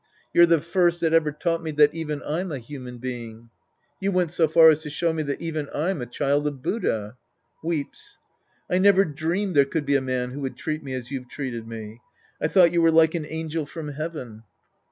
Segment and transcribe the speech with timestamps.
[0.33, 3.51] You're the first that ever taught me that even I'm a human being.
[3.99, 7.17] You went so far as to show me that even I'm a child of Buddha.
[7.63, 8.17] {Wee/>s.)
[8.67, 11.67] I never dreamed there could be a man who would treat me as you've treated
[11.67, 11.99] me.
[12.41, 14.41] I thought you were like an angel from heaven.